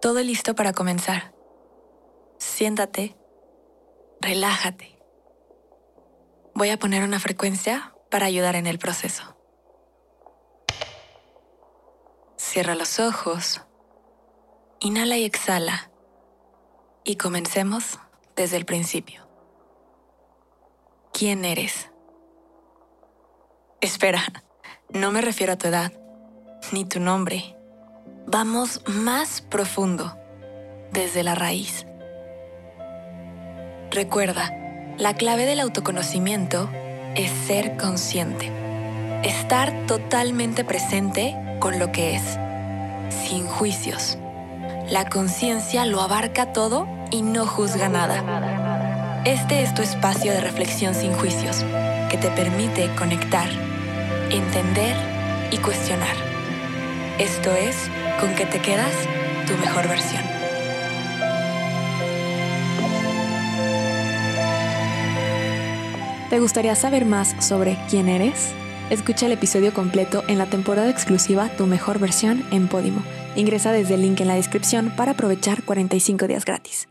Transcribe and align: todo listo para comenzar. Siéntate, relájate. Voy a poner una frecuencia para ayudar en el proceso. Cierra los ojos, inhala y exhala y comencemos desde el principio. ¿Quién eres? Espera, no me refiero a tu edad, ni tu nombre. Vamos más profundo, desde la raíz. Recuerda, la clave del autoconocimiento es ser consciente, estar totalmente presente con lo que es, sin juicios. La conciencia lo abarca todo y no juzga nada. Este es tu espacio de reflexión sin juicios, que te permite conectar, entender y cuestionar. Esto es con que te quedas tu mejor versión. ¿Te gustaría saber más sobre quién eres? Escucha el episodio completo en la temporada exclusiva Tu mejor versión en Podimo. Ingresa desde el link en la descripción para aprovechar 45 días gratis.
todo 0.00 0.22
listo 0.22 0.54
para 0.54 0.72
comenzar. 0.72 1.34
Siéntate, 2.38 3.16
relájate. 4.20 4.98
Voy 6.54 6.70
a 6.70 6.78
poner 6.78 7.02
una 7.02 7.20
frecuencia 7.20 7.94
para 8.10 8.26
ayudar 8.26 8.56
en 8.56 8.66
el 8.66 8.78
proceso. 8.78 9.36
Cierra 12.36 12.74
los 12.74 12.98
ojos, 12.98 13.60
inhala 14.80 15.18
y 15.18 15.24
exhala 15.24 15.90
y 17.04 17.16
comencemos 17.16 17.98
desde 18.36 18.56
el 18.56 18.64
principio. 18.64 19.28
¿Quién 21.12 21.44
eres? 21.44 21.90
Espera, 23.80 24.22
no 24.88 25.12
me 25.12 25.20
refiero 25.20 25.52
a 25.52 25.58
tu 25.58 25.68
edad, 25.68 25.92
ni 26.72 26.84
tu 26.86 27.00
nombre. 27.00 27.59
Vamos 28.26 28.82
más 28.86 29.40
profundo, 29.40 30.16
desde 30.92 31.22
la 31.22 31.34
raíz. 31.34 31.86
Recuerda, 33.90 34.54
la 34.98 35.14
clave 35.14 35.46
del 35.46 35.58
autoconocimiento 35.58 36.70
es 37.16 37.30
ser 37.46 37.76
consciente, 37.76 38.52
estar 39.24 39.86
totalmente 39.86 40.64
presente 40.64 41.36
con 41.58 41.78
lo 41.78 41.90
que 41.90 42.14
es, 42.14 42.38
sin 43.26 43.46
juicios. 43.46 44.16
La 44.90 45.08
conciencia 45.08 45.86
lo 45.86 46.00
abarca 46.00 46.52
todo 46.52 46.86
y 47.10 47.22
no 47.22 47.46
juzga 47.46 47.88
nada. 47.88 49.22
Este 49.24 49.62
es 49.62 49.74
tu 49.74 49.82
espacio 49.82 50.32
de 50.32 50.40
reflexión 50.40 50.94
sin 50.94 51.12
juicios, 51.14 51.64
que 52.10 52.16
te 52.16 52.30
permite 52.30 52.94
conectar, 52.94 53.48
entender 54.30 54.96
y 55.50 55.58
cuestionar. 55.58 56.14
Esto 57.18 57.52
es 57.52 57.90
con 58.20 58.34
que 58.34 58.44
te 58.44 58.60
quedas 58.60 58.92
tu 59.46 59.56
mejor 59.56 59.88
versión. 59.88 60.22
¿Te 66.28 66.38
gustaría 66.38 66.74
saber 66.74 67.06
más 67.06 67.34
sobre 67.44 67.78
quién 67.88 68.08
eres? 68.08 68.52
Escucha 68.90 69.26
el 69.26 69.32
episodio 69.32 69.72
completo 69.72 70.22
en 70.28 70.38
la 70.38 70.46
temporada 70.46 70.90
exclusiva 70.90 71.48
Tu 71.56 71.66
mejor 71.66 71.98
versión 71.98 72.44
en 72.52 72.68
Podimo. 72.68 73.02
Ingresa 73.36 73.72
desde 73.72 73.94
el 73.94 74.02
link 74.02 74.20
en 74.20 74.28
la 74.28 74.34
descripción 74.34 74.92
para 74.96 75.12
aprovechar 75.12 75.62
45 75.62 76.26
días 76.26 76.44
gratis. 76.44 76.89